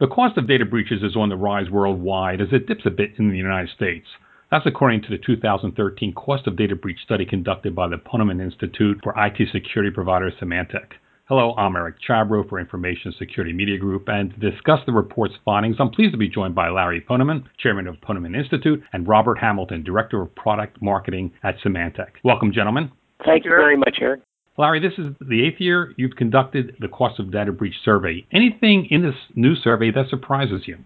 The 0.00 0.06
cost 0.06 0.38
of 0.38 0.48
data 0.48 0.64
breaches 0.64 1.02
is 1.02 1.14
on 1.14 1.28
the 1.28 1.36
rise 1.36 1.68
worldwide 1.68 2.40
as 2.40 2.48
it 2.52 2.66
dips 2.66 2.86
a 2.86 2.90
bit 2.90 3.10
in 3.18 3.28
the 3.28 3.36
United 3.36 3.68
States. 3.76 4.06
That's 4.50 4.64
according 4.64 5.02
to 5.02 5.10
the 5.10 5.18
2013 5.18 6.14
Cost 6.14 6.46
of 6.46 6.56
Data 6.56 6.74
Breach 6.74 7.00
study 7.04 7.26
conducted 7.26 7.76
by 7.76 7.86
the 7.86 7.98
Ponemon 7.98 8.40
Institute 8.42 8.98
for 9.02 9.12
IT 9.14 9.36
security 9.52 9.90
provider 9.90 10.32
Symantec. 10.40 10.92
Hello, 11.28 11.54
I'm 11.58 11.76
Eric 11.76 11.96
Chabrow 12.08 12.48
for 12.48 12.58
Information 12.58 13.12
Security 13.18 13.52
Media 13.52 13.76
Group, 13.76 14.08
and 14.08 14.32
to 14.32 14.50
discuss 14.50 14.80
the 14.86 14.92
report's 14.92 15.34
findings, 15.44 15.76
I'm 15.78 15.90
pleased 15.90 16.12
to 16.12 16.18
be 16.18 16.30
joined 16.30 16.54
by 16.54 16.70
Larry 16.70 17.02
Ponemon, 17.02 17.44
Chairman 17.58 17.86
of 17.86 17.96
Ponemon 17.96 18.34
Institute, 18.34 18.82
and 18.94 19.06
Robert 19.06 19.36
Hamilton, 19.36 19.84
Director 19.84 20.22
of 20.22 20.34
Product 20.34 20.80
Marketing 20.80 21.30
at 21.42 21.58
Symantec. 21.58 22.12
Welcome, 22.24 22.54
gentlemen. 22.54 22.90
Thank 23.26 23.44
you 23.44 23.50
very 23.50 23.76
much, 23.76 23.98
Eric. 24.00 24.22
Larry, 24.60 24.78
this 24.78 24.92
is 24.98 25.06
the 25.26 25.46
eighth 25.46 25.58
year 25.58 25.94
you've 25.96 26.16
conducted 26.16 26.76
the 26.80 26.88
Cost 26.88 27.18
of 27.18 27.32
Data 27.32 27.50
Breach 27.50 27.76
survey. 27.82 28.26
Anything 28.30 28.86
in 28.90 29.00
this 29.00 29.14
new 29.34 29.54
survey 29.56 29.90
that 29.90 30.10
surprises 30.10 30.64
you? 30.66 30.76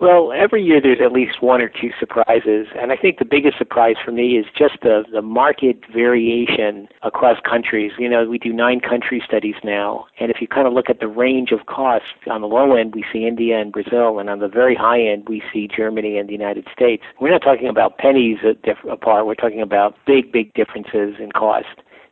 Well, 0.00 0.32
every 0.32 0.64
year 0.64 0.80
there's 0.82 0.98
at 1.00 1.12
least 1.12 1.40
one 1.40 1.62
or 1.62 1.68
two 1.68 1.90
surprises, 2.00 2.66
and 2.76 2.90
I 2.90 2.96
think 2.96 3.20
the 3.20 3.24
biggest 3.24 3.58
surprise 3.58 3.94
for 4.04 4.10
me 4.10 4.36
is 4.36 4.46
just 4.58 4.74
the, 4.82 5.04
the 5.12 5.22
market 5.22 5.76
variation 5.94 6.88
across 7.04 7.36
countries. 7.48 7.92
You 7.96 8.08
know, 8.08 8.28
we 8.28 8.38
do 8.38 8.52
nine 8.52 8.80
country 8.80 9.22
studies 9.24 9.54
now, 9.62 10.06
and 10.18 10.28
if 10.32 10.40
you 10.40 10.48
kind 10.48 10.66
of 10.66 10.72
look 10.72 10.90
at 10.90 10.98
the 10.98 11.06
range 11.06 11.52
of 11.52 11.66
costs, 11.66 12.08
on 12.28 12.40
the 12.40 12.48
low 12.48 12.74
end 12.74 12.92
we 12.92 13.04
see 13.12 13.24
India 13.24 13.60
and 13.60 13.70
Brazil, 13.70 14.18
and 14.18 14.28
on 14.28 14.40
the 14.40 14.48
very 14.48 14.74
high 14.74 15.00
end 15.00 15.28
we 15.28 15.44
see 15.52 15.68
Germany 15.68 16.18
and 16.18 16.28
the 16.28 16.32
United 16.32 16.66
States. 16.74 17.04
We're 17.20 17.30
not 17.30 17.42
talking 17.42 17.68
about 17.68 17.98
pennies 17.98 18.38
apart, 18.90 19.26
we're 19.26 19.36
talking 19.36 19.62
about 19.62 19.94
big, 20.08 20.32
big 20.32 20.52
differences 20.54 21.20
in 21.20 21.30
cost. 21.30 21.68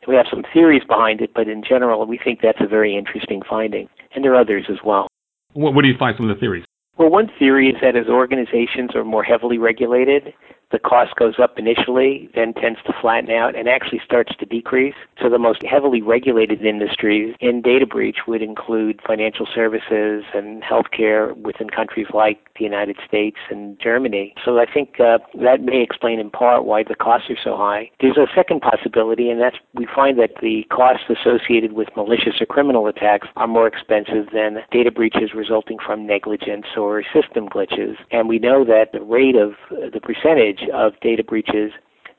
We 0.07 0.15
have 0.15 0.25
some 0.29 0.43
theories 0.53 0.83
behind 0.87 1.21
it, 1.21 1.31
but 1.33 1.47
in 1.47 1.63
general, 1.63 2.05
we 2.05 2.17
think 2.17 2.39
that's 2.41 2.61
a 2.61 2.67
very 2.67 2.95
interesting 2.95 3.41
finding, 3.47 3.87
and 4.15 4.23
there 4.23 4.33
are 4.33 4.41
others 4.41 4.65
as 4.69 4.77
well. 4.83 5.07
What, 5.53 5.73
what 5.73 5.83
do 5.83 5.89
you 5.89 5.97
find 5.97 6.15
some 6.17 6.29
of 6.29 6.35
the 6.35 6.39
theories? 6.39 6.65
Well, 7.01 7.09
one 7.09 7.31
theory 7.39 7.69
is 7.69 7.77
that 7.81 7.95
as 7.95 8.05
organizations 8.05 8.93
are 8.93 9.03
more 9.03 9.23
heavily 9.23 9.57
regulated, 9.57 10.35
the 10.71 10.79
cost 10.79 11.15
goes 11.15 11.35
up 11.41 11.57
initially, 11.59 12.29
then 12.33 12.53
tends 12.53 12.79
to 12.85 12.93
flatten 13.01 13.29
out 13.29 13.55
and 13.55 13.67
actually 13.67 14.01
starts 14.03 14.35
to 14.37 14.45
decrease. 14.45 14.95
So 15.21 15.29
the 15.29 15.39
most 15.39 15.63
heavily 15.63 16.01
regulated 16.01 16.61
industries 16.63 17.35
in 17.39 17.61
data 17.61 17.85
breach 17.85 18.19
would 18.27 18.41
include 18.41 19.01
financial 19.05 19.47
services 19.53 20.23
and 20.33 20.63
healthcare 20.63 21.35
within 21.37 21.69
countries 21.69 22.07
like 22.13 22.39
the 22.57 22.63
United 22.63 22.97
States 23.05 23.37
and 23.49 23.79
Germany. 23.79 24.33
So 24.43 24.59
I 24.59 24.65
think 24.71 24.99
uh, 24.99 25.19
that 25.41 25.61
may 25.61 25.81
explain 25.81 26.19
in 26.19 26.29
part 26.29 26.65
why 26.65 26.83
the 26.83 26.95
costs 26.95 27.29
are 27.29 27.37
so 27.43 27.57
high. 27.57 27.89
There's 27.99 28.17
a 28.17 28.27
second 28.33 28.61
possibility, 28.61 29.29
and 29.29 29.41
that's 29.41 29.57
we 29.73 29.87
find 29.93 30.17
that 30.19 30.31
the 30.41 30.63
costs 30.69 31.05
associated 31.09 31.73
with 31.73 31.89
malicious 31.95 32.39
or 32.39 32.45
criminal 32.45 32.87
attacks 32.87 33.27
are 33.35 33.47
more 33.47 33.67
expensive 33.67 34.27
than 34.33 34.59
data 34.71 34.91
breaches 34.91 35.33
resulting 35.33 35.77
from 35.85 36.05
negligence 36.05 36.65
or 36.77 36.90
system 37.01 37.47
glitches. 37.47 37.95
And 38.11 38.27
we 38.27 38.39
know 38.39 38.65
that 38.65 38.91
the 38.91 39.01
rate 39.01 39.35
of 39.35 39.53
uh, 39.71 39.89
the 39.93 40.01
percentage 40.01 40.67
of 40.73 40.93
data 41.01 41.23
breaches 41.23 41.71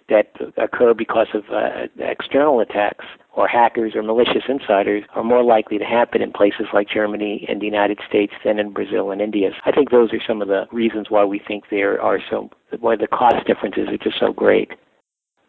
that 0.08 0.32
occur 0.56 0.94
because 0.94 1.28
of 1.34 1.44
uh, 1.52 1.86
external 1.98 2.60
attacks 2.60 3.04
or 3.34 3.48
hackers 3.48 3.92
or 3.94 4.02
malicious 4.02 4.44
insiders 4.48 5.04
are 5.14 5.24
more 5.24 5.42
likely 5.42 5.78
to 5.78 5.84
happen 5.84 6.20
in 6.20 6.32
places 6.32 6.66
like 6.72 6.88
Germany 6.88 7.46
and 7.48 7.60
the 7.60 7.66
United 7.66 7.98
States 8.06 8.32
than 8.44 8.58
in 8.58 8.72
Brazil 8.72 9.10
and 9.10 9.20
India. 9.20 9.50
I 9.64 9.72
think 9.72 9.90
those 9.90 10.12
are 10.12 10.20
some 10.26 10.42
of 10.42 10.48
the 10.48 10.66
reasons 10.72 11.06
why 11.08 11.24
we 11.24 11.40
think 11.46 11.64
there 11.70 12.00
are 12.00 12.18
so 12.30 12.50
why 12.80 12.96
the 12.96 13.06
cost 13.06 13.46
differences 13.46 13.88
are 13.88 13.98
just 13.98 14.18
so 14.20 14.32
great. 14.32 14.72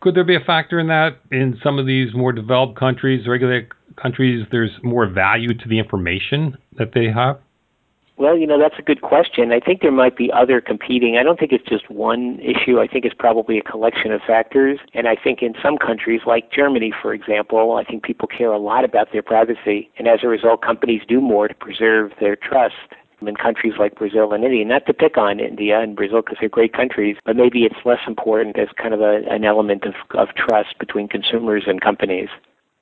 Could 0.02 0.16
there 0.16 0.26
be 0.26 0.36
a 0.36 0.46
factor 0.46 0.80
in 0.80 0.88
that 0.88 1.18
in 1.32 1.58
some 1.64 1.80
of 1.80 1.86
these 1.86 2.14
more 2.14 2.34
developed 2.34 2.78
countries, 2.78 3.26
regulated 3.28 3.70
countries, 4.02 4.46
there's 4.52 4.72
more 4.84 5.08
value 5.08 5.54
to 5.58 5.70
the 5.70 5.80
information 5.80 6.58
that 6.78 6.92
they 6.94 7.06
have? 7.06 7.40
Well, 8.16 8.38
you 8.38 8.46
know, 8.46 8.60
that's 8.60 8.78
a 8.78 8.84
good 8.84 9.02
question. 9.02 9.52
I 9.52 9.60
think 9.60 9.82
there 9.82 9.92
might 9.92 10.16
be 10.16 10.32
other 10.32 10.62
competing. 10.62 11.18
I 11.18 11.24
don't 11.24 11.40
think 11.40 11.52
it's 11.52 11.68
just 11.68 11.90
one 11.90 12.40
issue. 12.40 12.80
I 12.80 12.88
think 12.88 13.06
it's 13.06 13.16
probably 13.18 13.58
a 13.58 13.64
collection 13.64 14.12
of 14.12 14.22
factors. 14.22 14.80
And 14.94 15.08
I 15.08 15.16
think 15.16 15.42
in 15.42 15.56
some 15.62 15.78
countries, 15.78 16.22
like 16.28 16.52
Germany, 16.52 16.94
for 17.02 17.14
example, 17.14 17.76
I 17.76 17.84
think 17.84 18.04
people 18.04 18.28
care 18.28 18.52
a 18.52 18.60
lot 18.60 18.86
about 18.86 19.12
their 19.12 19.24
privacy. 19.24 19.90
And 19.98 20.08
as 20.08 20.20
a 20.22 20.28
result, 20.28 20.62
companies 20.62 21.02
do 21.08 21.20
more 21.20 21.48
to 21.48 21.56
preserve 21.56 22.12
their 22.20 22.36
trust 22.36 22.76
in 23.28 23.36
countries 23.36 23.74
like 23.80 23.96
Brazil 23.96 24.34
and 24.34 24.44
India. 24.44 24.64
Not 24.66 24.86
to 24.86 24.94
pick 24.94 25.18
on 25.18 25.40
India 25.40 25.80
and 25.80 25.96
Brazil 25.96 26.22
because 26.22 26.38
they're 26.40 26.50
great 26.50 26.74
countries, 26.74 27.18
but 27.26 27.36
maybe 27.36 27.64
it's 27.64 27.86
less 27.86 28.02
important 28.06 28.60
as 28.60 28.68
kind 28.78 28.94
of 28.94 29.02
a, 29.02 29.22
an 29.30 29.44
element 29.44 29.86
of, 29.86 29.94
of 30.12 30.30
trust 30.36 30.78
between 30.80 31.08
consumers 31.08 31.64
and 31.66 31.82
companies. 31.82 32.30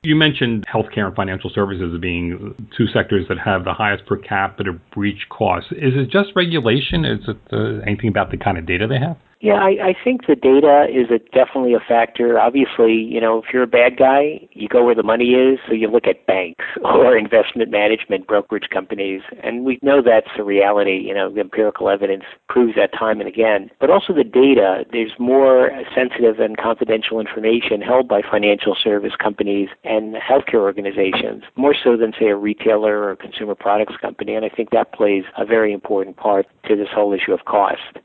You 0.04 0.16
mentioned 0.16 0.66
healthcare 0.66 1.06
and 1.06 1.16
financial 1.16 1.52
services 1.54 1.96
being 2.02 2.56
two 2.76 2.88
sectors 2.88 3.28
that 3.30 3.38
have 3.38 3.66
the 3.66 3.74
highest 3.74 4.08
per 4.08 4.18
capita 4.18 4.74
breach 4.96 5.28
costs. 5.30 5.72
Is 5.74 5.94
it 5.94 6.10
just 6.10 6.30
regulation? 6.36 7.06
Is 7.06 7.20
it 7.28 7.38
uh, 7.54 7.86
anything 7.86 8.08
about 8.08 8.32
the 8.32 8.38
kind 8.38 8.58
of 8.58 8.66
data 8.66 8.88
they 8.88 8.98
have? 8.98 9.16
Yeah, 9.42 9.56
I, 9.56 9.90
I 9.90 9.96
think 10.04 10.28
the 10.28 10.36
data 10.36 10.86
is 10.88 11.10
a, 11.10 11.18
definitely 11.34 11.74
a 11.74 11.80
factor. 11.80 12.40
Obviously, 12.40 12.94
you 12.94 13.20
know, 13.20 13.40
if 13.40 13.46
you're 13.52 13.64
a 13.64 13.68
bad 13.68 13.98
guy, 13.98 14.48
you 14.52 14.68
go 14.68 14.86
where 14.86 14.94
the 14.94 15.02
money 15.02 15.32
is. 15.32 15.58
So 15.68 15.74
you 15.74 15.90
look 15.90 16.06
at 16.06 16.28
banks 16.28 16.64
or 16.84 17.18
investment 17.18 17.72
management 17.72 18.28
brokerage 18.28 18.70
companies, 18.72 19.22
and 19.44 19.66
we 19.66 19.80
know 19.82 20.04
that's 20.04 20.30
a 20.38 20.44
reality. 20.44 21.02
You 21.04 21.16
know, 21.16 21.34
the 21.34 21.40
empirical 21.40 21.90
evidence 21.90 22.24
proves 22.50 22.76
that 22.76 22.94
time 22.94 23.20
and 23.20 23.28
again. 23.28 23.72
But 23.80 23.90
also 23.90 24.14
the 24.14 24.24
data. 24.24 24.86
There's 24.92 25.14
more 25.18 25.72
sensitive 25.96 26.40
and 26.40 26.56
confidential 26.56 27.20
information 27.20 27.82
held 27.82 28.08
by 28.08 28.22
financial 28.22 28.76
service 28.82 29.14
companies 29.22 29.70
and 29.84 30.16
healthcare 30.16 30.62
organizations, 30.62 31.44
more 31.56 31.74
so 31.74 31.98
than 31.98 32.14
say 32.20 32.28
a 32.28 32.36
retailer 32.36 33.00
or 33.00 33.12
a 33.12 33.18
consumer 33.18 33.56
products 33.56 33.96
company. 34.00 34.36
And 34.36 34.46
I 34.46 34.50
think 34.50 34.70
that 34.70 34.94
plays 34.94 35.24
a 35.36 35.46
very 35.46 35.74
important 35.74 36.18
part 36.18 36.46
to 36.68 36.76
this 36.76 36.90
whole 36.94 37.12
issue 37.12 37.34
of 37.34 37.46
cost. 37.46 37.98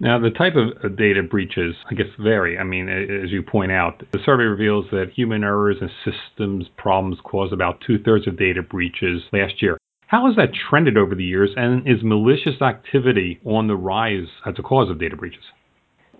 Now, 0.00 0.18
the 0.18 0.30
type 0.30 0.54
of 0.56 0.70
uh, 0.82 0.88
data 0.88 1.22
breaches, 1.22 1.76
I 1.88 1.94
guess, 1.94 2.08
vary. 2.18 2.58
I 2.58 2.64
mean, 2.64 2.88
as 2.88 3.30
you 3.30 3.42
point 3.42 3.70
out, 3.70 4.02
the 4.12 4.18
survey 4.24 4.44
reveals 4.44 4.86
that 4.90 5.12
human 5.14 5.44
errors 5.44 5.76
and 5.80 5.90
systems 6.04 6.66
problems 6.76 7.18
caused 7.22 7.52
about 7.52 7.80
two 7.86 7.98
thirds 7.98 8.26
of 8.26 8.36
data 8.36 8.60
breaches 8.60 9.22
last 9.32 9.62
year. 9.62 9.78
How 10.08 10.26
has 10.26 10.36
that 10.36 10.50
trended 10.52 10.98
over 10.98 11.14
the 11.14 11.24
years, 11.24 11.50
and 11.56 11.86
is 11.88 12.02
malicious 12.02 12.60
activity 12.60 13.40
on 13.44 13.68
the 13.68 13.76
rise 13.76 14.28
as 14.44 14.54
a 14.58 14.62
cause 14.62 14.90
of 14.90 14.98
data 14.98 15.16
breaches? 15.16 15.44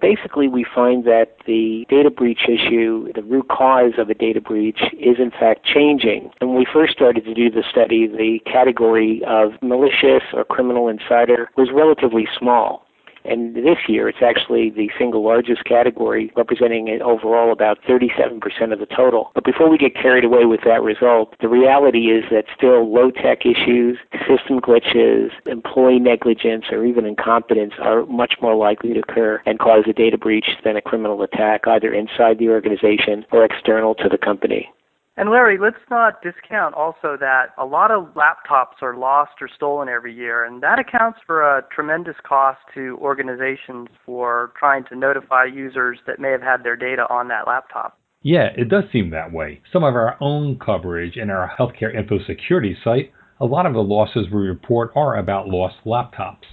Basically, 0.01 0.49
we 0.49 0.65
find 0.75 1.05
that 1.05 1.37
the 1.47 1.85
data 1.89 2.11
breach 2.11 2.49
issue, 2.49 3.13
the 3.15 3.23
root 3.23 3.49
cause 3.49 3.93
of 3.99 4.09
a 4.09 4.15
data 4.15 4.41
breach, 4.41 4.81
is 4.93 5.17
in 5.19 5.31
fact 5.31 5.65
changing. 5.65 6.31
When 6.41 6.57
we 6.57 6.67
first 6.73 6.93
started 6.93 7.25
to 7.25 7.35
do 7.35 7.51
the 7.51 7.65
study, 7.71 8.07
the 8.07 8.39
category 8.51 9.23
of 9.27 9.53
malicious 9.63 10.23
or 10.33 10.45
criminal 10.45 10.89
insider 10.89 11.51
was 11.57 11.69
relatively 11.73 12.27
small. 12.39 12.85
And 13.25 13.55
this 13.55 13.79
year, 13.89 14.09
it's 14.09 14.23
actually 14.23 14.71
the 14.71 14.91
single 14.99 15.25
largest 15.25 15.65
category, 15.65 16.33
representing 16.37 16.89
overall 17.03 17.53
about 17.53 17.79
37% 17.83 18.73
of 18.73 18.79
the 18.79 18.87
total. 18.87 19.31
But 19.35 19.45
before 19.45 19.71
we 19.71 19.79
get 19.79 19.95
carried 19.95 20.25
away 20.25 20.45
with 20.45 20.61
that 20.65 20.83
result, 20.83 21.35
the 21.41 21.49
reality 21.49 22.11
is 22.11 22.25
that 22.31 22.45
still 22.55 22.93
low 22.93 23.11
tech 23.11 23.47
issues, 23.47 23.99
system 24.29 24.61
glitches, 24.61 25.31
employee 25.47 25.99
negligence, 25.99 26.67
or 26.71 26.85
even 26.85 27.07
incompetence 27.07 27.75
are 27.79 28.05
much 28.07 28.35
more 28.43 28.55
likely 28.55 28.93
to 28.95 29.01
occur 29.01 29.41
and 29.47 29.59
cause 29.59 29.85
a 29.89 29.93
data 29.93 30.19
breach 30.19 30.57
than 30.63 30.77
a 30.77 30.83
criminal 30.83 31.23
attack, 31.23 31.67
either 31.67 31.93
inside 31.93 32.39
the 32.39 32.49
organization 32.49 33.25
or 33.33 33.45
external 33.45 33.95
to 33.95 34.09
the 34.09 34.19
company. 34.19 34.71
And 35.17 35.31
Larry, 35.31 35.59
let's 35.59 35.77
not 35.91 36.23
discount 36.23 36.75
also 36.75 37.17
that 37.21 37.51
a 37.57 37.65
lot 37.65 37.93
of 37.93 38.15
laptops 38.15 38.83
are 38.83 38.97
lost 38.97 39.35
or 39.41 39.49
stolen 39.49 39.89
every 39.89 40.13
year, 40.13 40.45
and 40.45 40.61
that 40.63 40.81
accounts 40.81 41.21
for 41.25 41.41
a 41.41 41.63
tremendous 41.73 42.17
cost 42.25 42.59
to 42.75 42.99
organizations 43.01 43.89
for 44.05 44.53
trying 44.59 44.85
to 44.87 44.97
notify 44.97 45.45
users 45.45 46.01
that 46.09 46.19
may 46.19 46.31
have 46.31 46.43
had 46.43 46.65
their 46.65 46.75
data 46.75 47.07
on 47.11 47.29
that 47.29 47.47
laptop. 47.47 47.97
Yeah, 48.23 48.49
it 48.57 48.69
does 48.69 48.85
seem 48.91 49.11
that 49.11 49.33
way. 49.33 49.61
Some 49.73 49.85
of 49.85 49.95
our 49.95 50.17
own 50.21 50.59
coverage 50.59 51.17
in 51.17 51.31
our 51.31 51.53
healthcare 51.57 51.95
info 51.95 52.19
security 52.27 52.77
site, 52.83 53.13
a 53.39 53.45
lot 53.45 53.67
of 53.67 53.75
the 53.75 53.83
losses 53.83 54.27
we 54.33 54.41
report 54.41 54.91
are 54.97 55.17
about 55.19 55.47
lost 55.47 55.77
laptops. 55.87 56.45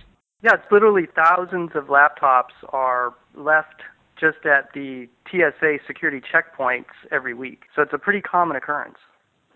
Yeah, 0.43 0.53
it's 0.55 0.71
literally 0.71 1.07
thousands 1.15 1.71
of 1.75 1.85
laptops 1.85 2.53
are 2.69 3.13
left 3.35 3.81
just 4.21 4.45
at 4.45 4.69
the 4.73 5.07
TSA 5.29 5.77
security 5.87 6.21
checkpoints 6.21 6.93
every 7.11 7.33
week. 7.33 7.63
So 7.75 7.81
it's 7.81 7.93
a 7.93 7.97
pretty 7.97 8.21
common 8.21 8.55
occurrence. 8.55 8.97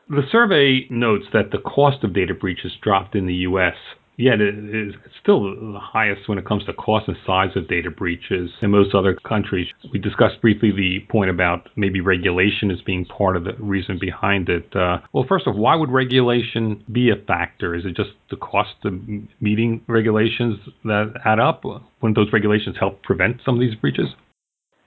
The 0.09 0.23
survey 0.31 0.87
notes 0.89 1.25
that 1.33 1.51
the 1.51 1.59
cost 1.59 2.03
of 2.03 2.13
data 2.13 2.33
breaches 2.33 2.73
dropped 2.81 3.15
in 3.15 3.27
the 3.27 3.33
U.S 3.33 3.75
yet 4.17 4.39
it 4.39 4.55
is 4.55 4.93
still 5.21 5.43
the 5.43 5.79
highest 5.79 6.27
when 6.27 6.37
it 6.37 6.45
comes 6.45 6.63
to 6.65 6.73
cost 6.73 7.07
and 7.07 7.17
size 7.25 7.49
of 7.55 7.67
data 7.67 7.89
breaches 7.89 8.49
in 8.61 8.71
most 8.71 8.95
other 8.95 9.15
countries. 9.27 9.67
We 9.91 9.99
discussed 9.99 10.41
briefly 10.41 10.71
the 10.71 10.99
point 11.09 11.29
about 11.29 11.69
maybe 11.75 12.01
regulation 12.01 12.71
as 12.71 12.81
being 12.81 13.05
part 13.05 13.35
of 13.35 13.43
the 13.43 13.53
reason 13.59 13.97
behind 13.99 14.49
it. 14.49 14.73
Uh, 14.75 14.99
well, 15.13 15.25
first 15.27 15.47
off, 15.47 15.55
why 15.55 15.75
would 15.75 15.91
regulation 15.91 16.83
be 16.91 17.09
a 17.09 17.15
factor? 17.15 17.75
Is 17.75 17.85
it 17.85 17.95
just 17.95 18.11
the 18.29 18.37
cost 18.37 18.75
of 18.83 18.93
meeting 19.39 19.81
regulations 19.87 20.59
that 20.83 21.13
add 21.25 21.39
up? 21.39 21.63
Wouldn't 21.63 22.15
those 22.15 22.31
regulations 22.31 22.75
help 22.79 23.03
prevent 23.03 23.41
some 23.45 23.55
of 23.55 23.61
these 23.61 23.75
breaches? 23.75 24.07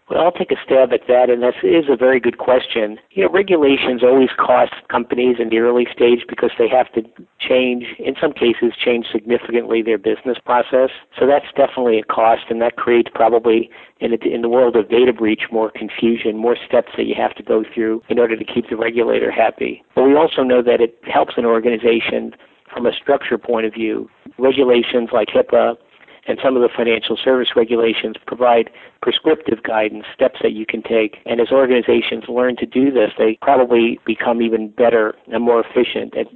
Well, 0.08 0.20
I'll 0.24 0.32
take 0.32 0.50
a 0.50 0.56
stab 0.64 0.92
at 0.94 1.06
that, 1.08 1.28
and 1.28 1.42
this 1.42 1.56
is 1.62 1.84
a 1.90 1.96
very 1.96 2.18
good 2.18 2.38
question. 2.38 2.98
You 3.10 3.24
know, 3.24 3.30
regulations 3.30 4.02
always 4.02 4.30
cost 4.38 4.72
companies 4.88 5.36
in 5.38 5.50
the 5.50 5.58
early 5.58 5.86
stage 5.92 6.24
because 6.26 6.50
they 6.58 6.68
have 6.68 6.90
to 6.92 7.02
change, 7.38 7.84
in 7.98 8.14
some 8.18 8.32
cases, 8.32 8.72
change 8.82 9.06
significantly 9.12 9.82
their 9.82 9.98
business 9.98 10.38
process. 10.42 10.90
So 11.18 11.26
that's 11.26 11.44
definitely 11.54 11.98
a 11.98 12.04
cost, 12.04 12.44
and 12.48 12.62
that 12.62 12.76
creates 12.76 13.10
probably 13.14 13.68
in 14.00 14.14
in 14.14 14.40
the 14.40 14.48
world 14.48 14.76
of 14.76 14.88
data 14.88 15.12
breach 15.12 15.42
more 15.52 15.70
confusion, 15.70 16.38
more 16.38 16.56
steps 16.56 16.92
that 16.96 17.04
you 17.04 17.14
have 17.14 17.34
to 17.34 17.42
go 17.42 17.62
through 17.74 18.02
in 18.08 18.18
order 18.18 18.36
to 18.36 18.44
keep 18.44 18.70
the 18.70 18.76
regulator 18.76 19.30
happy. 19.30 19.84
But 19.94 20.04
we 20.04 20.16
also 20.16 20.42
know 20.42 20.62
that 20.62 20.80
it 20.80 20.98
helps 21.04 21.34
an 21.36 21.44
organization 21.44 22.34
from 22.72 22.86
a 22.86 22.92
structure 22.92 23.36
point 23.36 23.66
of 23.66 23.74
view. 23.74 24.08
Regulations 24.38 25.10
like 25.12 25.28
HIPAA 25.28 25.76
and 26.28 26.38
some 26.44 26.54
of 26.54 26.62
the 26.62 26.68
financial 26.68 27.16
service 27.16 27.48
regulations 27.56 28.16
provide 28.26 28.70
prescriptive 29.00 29.62
guidance, 29.62 30.04
steps 30.14 30.40
that 30.42 30.52
you 30.52 30.66
can 30.66 30.82
take. 30.82 31.18
And 31.26 31.40
as 31.40 31.50
organizations 31.50 32.24
learn 32.28 32.56
to 32.56 32.66
do 32.66 32.90
this, 32.90 33.12
they 33.18 33.38
probably 33.42 33.98
become 34.04 34.42
even 34.42 34.68
better 34.68 35.14
and 35.32 35.42
more 35.42 35.64
efficient 35.64 36.16
at, 36.16 36.26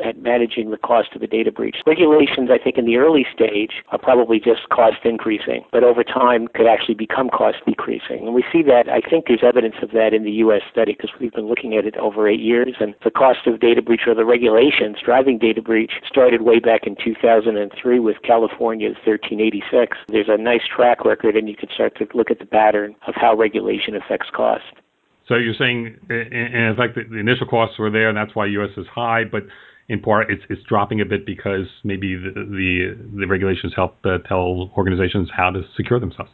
at 0.00 0.18
managing 0.18 0.70
the 0.70 0.78
cost 0.78 1.14
of 1.14 1.22
a 1.22 1.26
data 1.26 1.50
breach. 1.50 1.76
Regulations, 1.86 2.50
I 2.50 2.58
think, 2.58 2.78
in 2.78 2.86
the 2.86 2.96
early 2.96 3.26
stage 3.32 3.82
are 3.88 3.98
probably 3.98 4.38
just 4.38 4.68
cost 4.68 5.04
increasing, 5.04 5.64
but 5.72 5.84
over 5.84 6.04
time 6.04 6.48
could 6.48 6.66
actually 6.66 6.94
become 6.94 7.28
cost 7.28 7.58
decreasing. 7.66 8.26
And 8.26 8.34
we 8.34 8.44
see 8.52 8.62
that, 8.62 8.88
I 8.88 9.00
think 9.00 9.26
there's 9.26 9.42
evidence 9.42 9.76
of 9.82 9.90
that 9.92 10.14
in 10.14 10.24
the 10.24 10.32
U.S. 10.46 10.62
study 10.70 10.92
because 10.92 11.10
we've 11.20 11.32
been 11.32 11.48
looking 11.48 11.76
at 11.76 11.86
it 11.86 11.96
over 11.96 12.28
eight 12.28 12.40
years. 12.40 12.76
And 12.80 12.94
the 13.04 13.10
cost 13.10 13.46
of 13.46 13.60
data 13.60 13.82
breach 13.82 14.02
or 14.06 14.14
the 14.14 14.24
regulations 14.24 14.98
driving 15.04 15.38
data 15.38 15.62
breach 15.62 15.92
started 16.06 16.42
way 16.42 16.58
back 16.58 16.86
in 16.86 16.96
2003 16.96 17.98
with 17.98 18.16
California's 18.22 18.96
1386. 19.04 19.96
There's 20.08 20.28
a 20.28 20.36
nice 20.36 20.62
track 20.74 21.04
record, 21.04 21.36
and 21.36 21.48
you 21.48 21.56
can 21.56 21.68
start 21.74 21.96
to 21.96 22.06
look 22.14 22.30
at 22.30 22.38
the 22.38 22.46
pattern 22.46 22.94
of 23.06 23.14
how 23.14 23.34
regulation 23.34 23.94
affects 23.96 24.28
cost. 24.34 24.64
So 25.28 25.36
you're 25.36 25.54
saying, 25.54 25.96
in 26.10 26.74
effect, 26.76 26.98
the 27.10 27.18
initial 27.18 27.46
costs 27.46 27.78
were 27.78 27.90
there, 27.90 28.08
and 28.08 28.16
that's 28.16 28.34
why 28.34 28.46
U.S. 28.46 28.70
is 28.76 28.86
high, 28.92 29.24
but 29.24 29.44
in 29.88 30.00
part 30.00 30.30
it's 30.30 30.42
it's 30.48 30.62
dropping 30.64 31.00
a 31.00 31.04
bit 31.04 31.26
because 31.26 31.66
maybe 31.84 32.14
the 32.16 32.32
the, 32.32 33.20
the 33.20 33.26
regulations 33.26 33.72
help 33.74 33.96
uh, 34.04 34.18
tell 34.28 34.70
organizations 34.76 35.28
how 35.34 35.50
to 35.50 35.62
secure 35.76 36.00
themselves. 36.00 36.30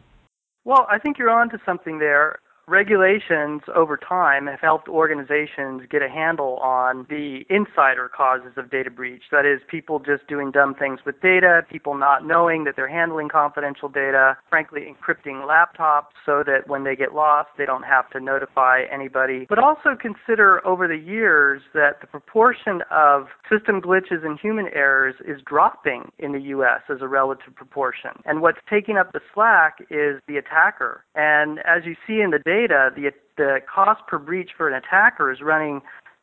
Well, 0.65 0.87
I 0.91 0.99
think 0.99 1.19
you're 1.19 1.31
on 1.31 1.49
to 1.51 1.59
something 1.65 1.99
there 1.99 2.41
regulations 2.69 3.63
over 3.75 3.97
time 3.97 4.47
have 4.47 4.61
helped 4.61 4.89
organizations 4.89 5.83
get 5.91 6.03
a 6.03 6.09
handle 6.09 6.59
on 6.59 7.07
the 7.09 7.41
insider 7.49 8.09
causes 8.15 8.53
of 8.57 8.71
data 8.71 8.91
breach. 8.91 9.23
That 9.33 9.47
is, 9.47 9.61
people 9.69 9.99
just 9.99 10.27
doing 10.29 10.51
dumb 10.51 10.75
things 10.75 11.01
with 11.07 11.21
data, 11.21 11.63
people 11.71 11.97
not 11.97 12.27
knowing 12.27 12.65
that 12.65 12.77
they're 12.77 12.89
handling 12.89 13.29
confidential 13.29 13.89
data, 13.89 14.37
frankly, 14.51 14.83
encrypting 14.83 15.47
laptops 15.47 16.13
so 16.27 16.43
that 16.45 16.69
when 16.69 16.85
they 16.85 16.95
get 16.95 17.15
lost, 17.15 17.49
they 17.57 17.65
don't 17.65 17.85
have 17.85 18.11
to 18.11 18.21
notify 18.21 18.83
anybody. 18.93 19.47
But 19.49 19.59
also 19.59 19.97
consider 20.01 20.65
over 20.67 20.87
the 20.87 20.99
years 20.99 21.63
that 21.75 22.01
the 22.01 22.07
proportion 22.07 22.83
of 22.91 23.29
system 23.51 23.81
glitches 23.81 24.25
and 24.25 24.39
human 24.39 24.67
errors 24.75 25.15
is 25.27 25.41
dropping 25.47 26.13
in 26.19 26.33
the 26.33 26.41
U.S. 26.57 26.83
as 26.91 26.99
a 27.01 27.09
relative 27.09 27.55
proportion. 27.55 28.11
And 28.25 28.43
what's 28.43 28.59
taking 28.69 28.97
up 28.99 29.13
the 29.13 29.21
slack 29.33 29.79
is 29.91 30.21
the 30.29 30.37
attacker. 30.37 31.05
And 31.15 31.61
as 31.61 31.85
you 31.85 31.95
see 32.07 32.21
in 32.21 32.31
the 32.31 32.39
data, 32.39 32.58
data, 32.59 32.91
the 32.95 33.11
the 33.37 33.59
cost 33.73 34.01
per 34.09 34.19
breach 34.19 34.51
for 34.57 34.69
an 34.69 34.75
attacker 34.75 35.31
is 35.33 35.41
running 35.41 35.81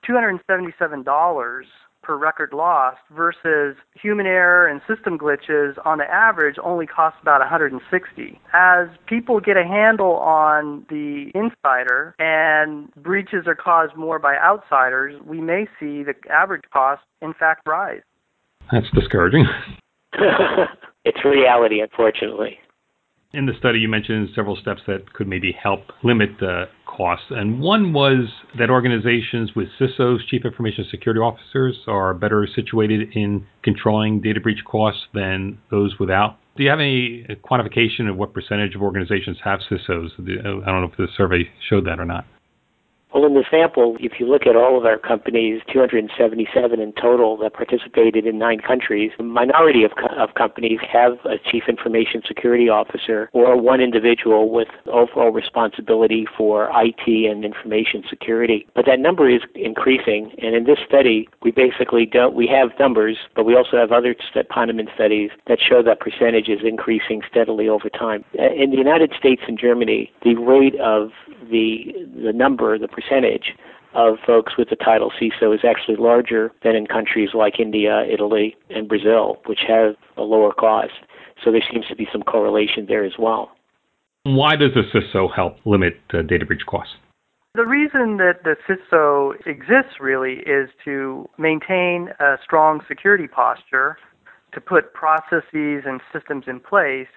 $277 0.08 1.64
per 2.04 2.18
record 2.18 2.52
lost 2.54 3.00
versus 3.16 3.76
human 4.00 4.28
error 4.28 4.68
and 4.68 4.82
system 4.88 5.18
glitches 5.18 5.74
on 5.86 5.98
the 5.98 6.04
average 6.04 6.58
only 6.62 6.86
cost 6.86 7.16
about 7.22 7.40
160. 7.40 8.40
As 8.54 8.88
people 9.08 9.40
get 9.40 9.58
a 9.58 9.64
handle 9.64 10.18
on 10.18 10.86
the 10.90 11.32
insider 11.34 12.14
and 12.20 12.94
breaches 12.96 13.48
are 13.48 13.56
caused 13.56 13.96
more 13.96 14.20
by 14.20 14.36
outsiders, 14.36 15.20
we 15.26 15.42
may 15.42 15.66
see 15.80 16.04
the 16.04 16.14
average 16.30 16.64
cost 16.72 17.02
in 17.22 17.34
fact 17.34 17.62
rise. 17.66 18.02
That's 18.72 18.92
discouraging. 18.94 19.46
it's 21.06 21.26
reality, 21.26 21.80
unfortunately. 21.80 22.60
In 23.34 23.46
the 23.46 23.54
study, 23.60 23.80
you 23.80 23.90
mentioned 23.90 24.30
several 24.34 24.56
steps 24.56 24.82
that 24.88 25.12
could 25.14 25.28
maybe 25.28 25.52
help 25.52 25.82
limit 26.04 26.30
the 26.40 26.66
costs, 26.86 27.26
and 27.30 27.60
one 27.60 27.92
was 27.92 28.30
that 28.58 28.70
organizations 28.70 29.52
with 29.56 29.68
CISOs, 29.78 30.26
Chief 30.28 30.46
Information 30.46 30.86
Security 30.90 31.20
Officers, 31.20 31.78
are 31.88 32.14
better 32.14 32.48
situated 32.48 33.10
in 33.14 33.46
controlling 33.62 34.22
data 34.22 34.40
breach 34.40 34.64
costs 34.64 35.02
than 35.14 35.58
those 35.70 36.00
without. 36.00 36.38
Do 36.56 36.64
you 36.64 36.70
have 36.70 36.80
any 36.80 37.26
quantification 37.44 38.10
of 38.10 38.16
what 38.16 38.34
percentage 38.34 38.76
of 38.76 38.82
organizations 38.82 39.38
have 39.44 39.60
CISOs? 39.70 40.12
I 40.18 40.72
don't 40.72 40.82
know 40.82 40.90
if 40.90 40.96
the 40.96 41.08
survey 41.18 41.50
showed 41.70 41.86
that 41.88 42.00
or 42.00 42.06
not. 42.06 42.26
Well, 43.16 43.24
in 43.24 43.34
the 43.34 43.46
sample, 43.50 43.96
if 44.02 44.20
you 44.20 44.28
look 44.28 44.46
at 44.46 44.58
all 44.58 44.78
of 44.78 44.84
our 44.84 44.98
companies, 44.98 45.62
277 45.72 46.82
in 46.82 46.92
total 47.02 47.38
that 47.38 47.54
participated 47.54 48.28
in 48.28 48.38
nine 48.38 48.60
countries, 48.60 49.14
a 49.18 49.24
minority 49.24 49.86
of, 49.86 49.92
co- 49.96 50.14
of 50.22 50.34
companies 50.36 50.80
have 50.92 51.14
a 51.24 51.38
chief 51.50 51.64
information 51.70 52.24
security 52.28 52.68
officer 52.68 53.30
or 53.32 53.56
one 53.56 53.80
individual 53.80 54.50
with 54.50 54.68
overall 54.88 55.32
responsibility 55.32 56.28
for 56.38 56.70
IT 56.76 57.08
and 57.08 57.46
information 57.46 58.04
security. 58.10 58.68
But 58.76 58.86
that 58.88 59.00
number 59.00 59.30
is 59.30 59.44
increasing, 59.56 60.36
and 60.40 60.54
in 60.54 60.66
this 60.66 60.80
study, 60.86 61.30
we 61.42 61.52
basically 61.52 62.06
don't. 62.06 62.36
We 62.36 62.48
have 62.48 62.78
numbers, 62.82 63.16
but 63.34 63.46
we 63.46 63.56
also 63.56 63.78
have 63.78 63.94
other 63.94 64.14
Ponemon 64.52 64.94
studies 64.94 65.32
that 65.48 65.60
show 65.62 65.82
that 65.84 66.02
percentage 66.02 66.50
is 66.50 66.60
increasing 66.68 67.22
steadily 67.32 67.70
over 67.70 67.88
time. 67.88 68.26
In 68.34 68.72
the 68.72 68.78
United 68.78 69.14
States 69.18 69.44
and 69.48 69.58
Germany, 69.58 70.12
the 70.24 70.36
rate 70.36 70.76
of 70.82 71.12
the 71.50 71.94
the 72.24 72.34
number, 72.34 72.78
the 72.78 72.88
percentage 72.88 73.54
of 73.94 74.18
folks 74.26 74.54
with 74.58 74.70
the 74.70 74.76
title 74.76 75.12
CISO 75.20 75.54
is 75.56 75.62
actually 75.64 75.96
larger 75.96 76.52
than 76.64 76.76
in 76.76 76.86
countries 76.86 77.30
like 77.34 77.60
India, 77.60 78.06
Italy, 78.12 78.56
and 78.70 78.90
Brazil, 78.90 79.38
which 79.46 79.60
have 79.68 79.96
a 80.18 80.22
lower 80.22 80.52
cost. 80.54 80.92
So 81.44 81.52
there 81.52 81.64
seems 81.72 81.88
to 81.88 81.96
be 81.96 82.08
some 82.12 82.22
correlation 82.22 82.86
there 82.88 83.06
as 83.06 83.14
well. 83.18 83.52
Why 84.24 84.56
does 84.56 84.72
the 84.74 84.82
CISO 84.94 85.34
help 85.34 85.58
limit 85.66 85.98
uh, 86.14 86.24
data 86.24 86.46
breach 86.46 86.66
costs? 86.68 86.96
The 87.54 87.66
reason 87.66 88.18
that 88.18 88.44
the 88.44 88.58
CISO 88.68 89.36
exists 89.46 90.00
really 90.02 90.40
is 90.46 90.70
to 90.84 91.30
maintain 91.38 92.10
a 92.20 92.36
strong 92.44 92.82
security 92.88 93.28
posture, 93.28 93.98
to 94.54 94.60
put 94.60 94.94
processes 94.94 95.84
and 95.86 96.02
systems 96.12 96.46
in 96.48 96.60
place 96.60 97.08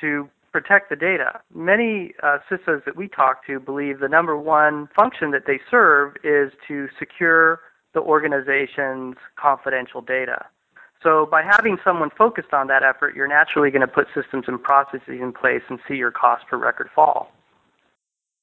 to 0.00 0.28
protect 0.52 0.90
the 0.90 0.96
data. 0.96 1.40
Many 1.54 2.12
uh, 2.22 2.38
CISOs 2.50 2.84
that 2.84 2.96
we 2.96 3.08
talk 3.08 3.46
to 3.46 3.58
believe 3.58 4.00
the 4.00 4.08
number 4.08 4.36
one 4.36 4.88
function 4.94 5.30
that 5.32 5.44
they 5.46 5.58
serve 5.70 6.14
is 6.22 6.52
to 6.68 6.88
secure 6.98 7.60
the 7.94 8.00
organization's 8.00 9.16
confidential 9.36 10.00
data. 10.00 10.46
So 11.02 11.26
by 11.30 11.42
having 11.42 11.78
someone 11.84 12.10
focused 12.16 12.52
on 12.52 12.68
that 12.68 12.82
effort, 12.82 13.16
you're 13.16 13.28
naturally 13.28 13.70
going 13.70 13.80
to 13.80 13.88
put 13.88 14.06
systems 14.14 14.44
and 14.46 14.62
processes 14.62 15.02
in 15.08 15.32
place 15.32 15.62
and 15.68 15.78
see 15.88 15.94
your 15.94 16.12
cost 16.12 16.44
per 16.48 16.56
record 16.56 16.88
fall. 16.94 17.32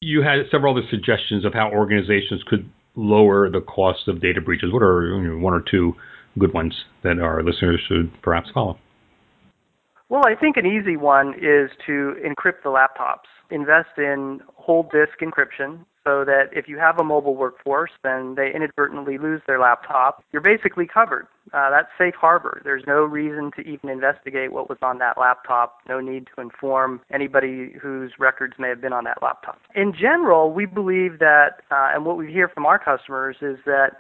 You 0.02 0.22
had 0.22 0.40
several 0.52 0.78
other 0.78 0.86
suggestions 0.90 1.46
of 1.46 1.54
how 1.54 1.72
organizations 1.72 2.44
could 2.48 2.70
lower 2.96 3.50
the 3.50 3.62
cost 3.62 4.08
of 4.08 4.22
data 4.22 4.42
breaches. 4.42 4.74
What 4.74 4.84
are 4.84 5.16
you 5.16 5.22
know, 5.22 5.38
one 5.38 5.54
or 5.54 5.62
two 5.62 5.94
good 6.38 6.54
ones 6.54 6.74
that 7.04 7.20
our 7.20 7.44
listeners 7.44 7.82
should 7.88 8.12
perhaps 8.22 8.50
follow? 8.54 8.78
Well, 10.10 10.24
I 10.26 10.34
think 10.34 10.58
an 10.58 10.66
easy 10.66 10.98
one 10.98 11.36
is 11.36 11.70
to 11.86 12.16
encrypt 12.26 12.64
the 12.64 12.70
laptops. 12.70 13.30
Invest 13.52 13.98
in 13.98 14.42
whole 14.56 14.84
disk 14.84 15.20
encryption 15.22 15.86
so 16.04 16.26
that 16.26 16.46
if 16.52 16.68
you 16.68 16.80
have 16.80 17.00
a 17.00 17.04
mobile 17.04 17.36
workforce 17.36 17.92
and 18.04 18.36
they 18.36 18.52
inadvertently 18.54 19.20
lose 19.20 19.42
their 19.46 19.60
laptop, 19.60 20.24
you're 20.32 20.42
basically 20.42 20.88
covered. 20.88 21.28
Uh, 21.54 21.70
that's 21.70 21.90
safe 21.98 22.16
harbor. 22.16 22.62
There's 22.64 22.84
no 22.88 23.04
reason 23.04 23.52
to 23.56 23.62
even 23.62 23.90
investigate 23.90 24.52
what 24.52 24.68
was 24.68 24.80
on 24.82 24.98
that 24.98 25.20
laptop. 25.20 25.78
No 25.88 26.00
need 26.00 26.28
to 26.36 26.42
inform 26.42 27.02
anybody 27.12 27.74
whose 27.80 28.14
records 28.18 28.54
may 28.58 28.70
have 28.70 28.82
been 28.82 28.94
on 28.94 29.04
that 29.04 29.22
laptop. 29.22 29.60
In 29.76 29.94
general, 29.94 30.52
we 30.52 30.66
believe 30.66 31.20
that, 31.20 31.62
uh, 31.70 31.92
and 31.94 32.04
what 32.06 32.18
we 32.18 32.32
hear 32.32 32.48
from 32.48 32.66
our 32.66 32.80
customers 32.80 33.38
is 33.42 33.58
that 33.66 33.92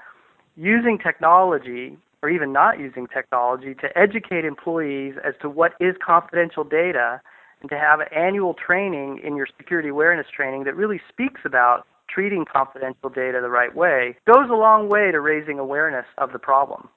using 0.56 0.98
technology 0.98 1.98
or 2.22 2.30
even 2.30 2.52
not 2.52 2.80
using 2.80 3.08
technology 3.08 3.74
to 3.76 3.98
educate 3.98 4.46
employees 4.46 5.16
as 5.26 5.34
to 5.42 5.50
what 5.50 5.74
is 5.80 5.96
confidential 6.06 6.64
data 6.64 7.22
and 7.62 7.70
to 7.70 7.78
have 7.78 8.00
annual 8.16 8.54
training 8.54 9.20
in 9.24 9.36
your 9.36 9.48
security 9.58 9.90
awareness 9.90 10.28
training 10.36 10.64
that 10.66 10.76
really 10.76 11.00
speaks 11.10 11.42
about 11.46 11.86
treating 12.10 12.46
confidential 12.52 13.10
data 13.10 13.40
the 13.42 13.50
right 13.50 13.76
way 13.76 14.16
goes 14.26 14.50
a 14.50 14.56
long 14.56 14.90
way 14.90 15.12
to 15.12 15.20
raising 15.20 15.60
awareness 15.60 16.06
of 16.18 16.32
the 16.32 16.40
problem. 16.40 16.90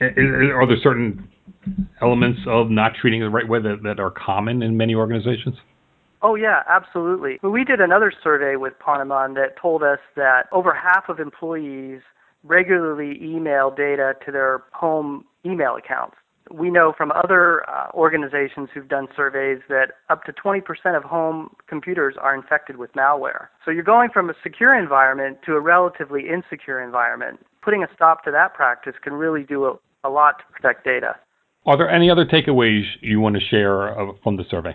Are 0.00 0.66
there 0.66 0.76
certain 0.82 1.28
elements 2.02 2.40
of 2.48 2.70
not 2.70 2.92
treating 3.00 3.20
it 3.20 3.24
the 3.24 3.30
right 3.30 3.48
way 3.48 3.60
that, 3.60 3.82
that 3.84 4.00
are 4.00 4.10
common 4.10 4.62
in 4.62 4.76
many 4.76 4.94
organizations? 4.94 5.56
Oh, 6.22 6.34
yeah, 6.34 6.62
absolutely. 6.68 7.38
We 7.42 7.64
did 7.64 7.80
another 7.80 8.10
survey 8.22 8.56
with 8.56 8.72
Ponemon 8.84 9.34
that 9.34 9.60
told 9.60 9.82
us 9.82 9.98
that 10.16 10.44
over 10.52 10.74
half 10.74 11.08
of 11.08 11.20
employees 11.20 12.00
regularly 12.44 13.18
email 13.22 13.70
data 13.70 14.14
to 14.24 14.30
their 14.30 14.62
home 14.72 15.24
email 15.44 15.76
accounts. 15.76 16.16
We 16.50 16.70
know 16.70 16.92
from 16.96 17.10
other 17.12 17.68
uh, 17.70 17.90
organizations 17.94 18.68
who've 18.72 18.88
done 18.88 19.08
surveys 19.16 19.60
that 19.70 19.92
up 20.10 20.24
to 20.24 20.32
20% 20.32 20.62
of 20.94 21.02
home 21.02 21.56
computers 21.66 22.16
are 22.20 22.34
infected 22.34 22.76
with 22.76 22.92
malware. 22.92 23.48
So 23.64 23.70
you're 23.70 23.82
going 23.82 24.10
from 24.12 24.28
a 24.28 24.34
secure 24.42 24.78
environment 24.78 25.38
to 25.46 25.52
a 25.52 25.60
relatively 25.60 26.28
insecure 26.28 26.82
environment. 26.82 27.40
Putting 27.62 27.82
a 27.82 27.86
stop 27.94 28.24
to 28.24 28.30
that 28.30 28.52
practice 28.52 28.92
can 29.02 29.14
really 29.14 29.42
do 29.42 29.64
a, 29.64 29.78
a 30.04 30.10
lot 30.10 30.38
to 30.38 30.44
protect 30.52 30.84
data. 30.84 31.16
Are 31.64 31.78
there 31.78 31.88
any 31.88 32.10
other 32.10 32.26
takeaways 32.26 32.82
you 33.00 33.20
want 33.20 33.36
to 33.36 33.40
share 33.40 33.98
uh, 33.98 34.12
from 34.22 34.36
the 34.36 34.44
survey? 34.50 34.74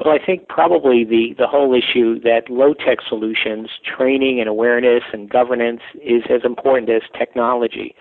Well, 0.00 0.12
I 0.12 0.24
think 0.24 0.48
probably 0.48 1.04
the, 1.04 1.34
the 1.38 1.46
whole 1.46 1.72
issue 1.72 2.18
that 2.20 2.50
low 2.50 2.74
tech 2.74 2.98
solutions, 3.08 3.68
training 3.84 4.40
and 4.40 4.48
awareness 4.48 5.04
and 5.12 5.30
governance 5.30 5.82
is 6.02 6.24
as 6.28 6.40
important 6.44 6.90
as 6.90 7.02
technology. 7.16 7.94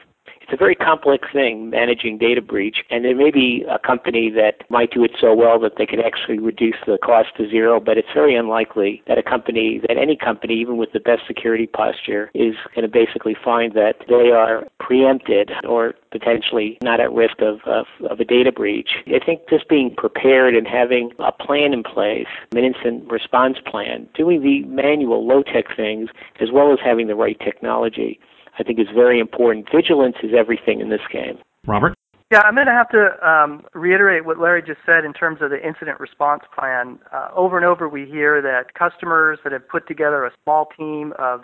It's 0.44 0.52
a 0.52 0.58
very 0.58 0.76
complex 0.76 1.30
thing 1.32 1.70
managing 1.70 2.18
data 2.18 2.42
breach, 2.42 2.84
and 2.90 3.06
there 3.06 3.16
may 3.16 3.32
be 3.32 3.64
a 3.70 3.80
company 3.80 4.30
that 4.32 4.70
might 4.70 4.92
do 4.92 5.04
it 5.06 5.12
so 5.20 5.34
well 5.34 5.58
that 5.62 5.74
they 5.78 5.86
could 5.86 6.02
actually 6.02 6.38
reduce 6.38 6.76
the 6.86 6.98
cost 6.98 7.30
to 7.38 7.50
zero, 7.50 7.80
but 7.80 7.98
it's 7.98 8.12
very 8.14 8.36
unlikely 8.36 9.02
that 9.08 9.18
a 9.18 9.24
company, 9.24 9.80
that 9.88 9.98
any 9.98 10.18
company, 10.18 10.56
even 10.56 10.76
with 10.76 10.92
the 10.92 11.00
best 11.00 11.22
security 11.28 11.66
posture, 11.66 12.30
is 12.34 12.56
going 12.76 12.82
to 12.82 12.92
basically 12.92 13.38
find 13.42 13.74
that 13.74 13.96
they 14.10 14.32
are 14.32 14.68
preempted 14.86 15.52
or 15.68 15.96
potentially 16.12 16.78
not 16.84 17.00
at 17.00 17.12
risk 17.12 17.42
of, 17.42 17.62
of, 17.66 17.86
of 18.10 18.20
a 18.20 18.26
data 18.26 18.52
breach. 18.52 18.90
I 19.08 19.24
think 19.26 19.42
just 19.50 19.68
being 19.70 19.96
prepared 19.96 20.56
and 20.56 20.68
having 20.68 21.12
a 21.20 21.32
plan 21.32 21.74
in 21.74 21.84
place, 21.84 22.28
an 22.52 22.64
incident 22.64 23.10
response 23.10 23.58
plan, 23.66 24.08
doing 24.14 24.44
the 24.44 24.64
manual 24.68 25.26
low 25.26 25.42
tech 25.42 25.66
things 25.76 26.10
as 26.42 26.50
well 26.52 26.74
as 26.74 26.80
having 26.84 27.08
the 27.08 27.16
right 27.16 27.40
technology 27.40 28.20
I 28.60 28.64
think 28.64 28.80
is 28.80 28.88
very 28.94 29.20
important. 29.20 29.68
Vigilance 29.74 30.18
is 30.24 30.32
everything 30.38 30.80
in 30.80 30.90
this 30.90 31.02
game. 31.12 31.40
Robert? 31.66 31.96
Yeah, 32.32 32.42
I'm 32.42 32.56
going 32.56 32.68
to 32.68 32.74
have 32.74 32.90
to 32.90 33.28
um, 33.28 33.64
reiterate 33.74 34.26
what 34.26 34.40
Larry 34.40 34.64
just 34.64 34.80
said 34.86 35.06
in 35.06 35.14
terms 35.14 35.40
of 35.42 35.52
the 35.52 35.66
incident 35.66 36.00
response 36.00 36.44
plan. 36.58 36.98
Uh, 37.12 37.30
over 37.36 37.58
and 37.58 37.66
over, 37.66 37.88
we 37.88 38.06
hear 38.06 38.42
that 38.42 38.74
customers 38.74 39.40
that 39.44 39.54
have 39.54 39.68
put 39.68 39.88
together 39.88 40.26
a 40.26 40.32
small 40.44 40.68
team 40.78 41.14
of 41.20 41.42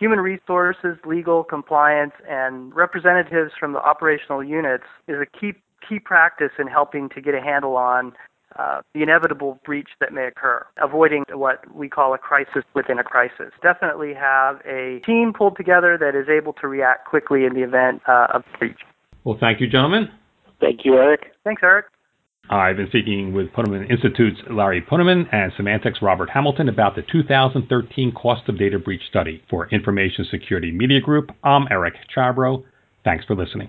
human 0.00 0.18
resources, 0.18 0.96
legal, 1.04 1.44
compliance, 1.44 2.14
and 2.28 2.74
representatives 2.74 3.52
from 3.60 3.74
the 3.74 3.78
operational 3.78 4.42
units 4.42 4.84
is 5.06 5.16
a 5.20 5.38
key 5.38 5.52
key 5.88 5.98
practice 5.98 6.50
in 6.58 6.66
helping 6.66 7.08
to 7.10 7.20
get 7.20 7.34
a 7.34 7.40
handle 7.40 7.76
on 7.76 8.12
uh, 8.58 8.80
the 8.94 9.02
inevitable 9.02 9.58
breach 9.64 9.88
that 10.00 10.12
may 10.12 10.26
occur, 10.26 10.66
avoiding 10.82 11.24
what 11.32 11.62
we 11.74 11.88
call 11.88 12.12
a 12.12 12.18
crisis 12.18 12.64
within 12.74 12.98
a 12.98 13.04
crisis. 13.04 13.52
Definitely 13.62 14.12
have 14.14 14.60
a 14.66 15.00
team 15.06 15.32
pulled 15.36 15.56
together 15.56 15.96
that 15.98 16.14
is 16.14 16.28
able 16.28 16.52
to 16.54 16.68
react 16.68 17.06
quickly 17.06 17.44
in 17.44 17.54
the 17.54 17.62
event 17.62 18.02
uh, 18.08 18.26
of 18.34 18.42
breach. 18.58 18.80
Well, 19.24 19.36
thank 19.38 19.60
you, 19.60 19.68
gentlemen. 19.68 20.08
Thank 20.60 20.80
you, 20.84 20.94
Eric. 20.96 21.32
Thanks, 21.44 21.62
Eric. 21.62 21.86
I've 22.50 22.76
been 22.76 22.88
speaking 22.88 23.32
with 23.32 23.52
Ponemon 23.52 23.88
Institute's 23.88 24.40
Larry 24.50 24.82
Ponemon 24.82 25.32
and 25.32 25.52
Symantec's 25.52 26.02
Robert 26.02 26.30
Hamilton 26.30 26.68
about 26.68 26.96
the 26.96 27.02
2013 27.02 28.10
Cost 28.12 28.48
of 28.48 28.58
Data 28.58 28.76
Breach 28.76 29.02
Study. 29.08 29.40
For 29.48 29.68
Information 29.68 30.26
Security 30.28 30.72
Media 30.72 31.00
Group, 31.00 31.30
I'm 31.44 31.68
Eric 31.70 31.94
Chabrow. 32.14 32.64
Thanks 33.04 33.24
for 33.24 33.36
listening. 33.36 33.68